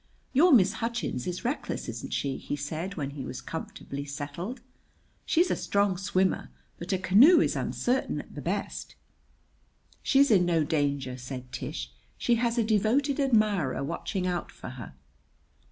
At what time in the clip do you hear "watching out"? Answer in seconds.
13.83-14.51